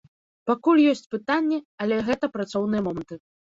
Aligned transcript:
Пакуль 0.51 0.81
ёсць 0.93 1.09
пытанні, 1.17 1.59
але 1.87 2.01
гэта 2.09 2.33
працоўныя 2.41 2.81
моманты. 2.91 3.23